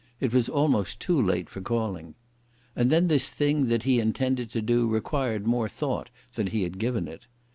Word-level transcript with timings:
It 0.19 0.33
was 0.33 0.49
almost 0.49 0.99
too 0.99 1.21
late 1.21 1.47
for 1.47 1.61
calling. 1.61 2.15
And 2.75 2.89
then 2.89 3.07
this 3.07 3.29
thing 3.29 3.67
that 3.67 3.83
he 3.83 3.99
intended 3.99 4.49
to 4.49 4.59
do 4.59 4.87
required 4.87 5.45
more 5.45 5.69
thought 5.69 6.09
than 6.33 6.47
he 6.47 6.63
had 6.63 6.79
given 6.79 7.07
it. 7.07 7.27